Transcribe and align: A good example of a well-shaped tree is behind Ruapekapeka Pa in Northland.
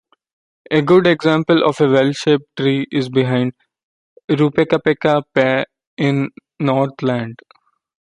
A 0.71 0.81
good 0.81 1.05
example 1.05 1.63
of 1.63 1.79
a 1.79 1.87
well-shaped 1.87 2.55
tree 2.57 2.87
is 2.91 3.07
behind 3.07 3.53
Ruapekapeka 4.27 5.21
Pa 5.35 5.65
in 5.95 6.31
Northland. 6.59 7.37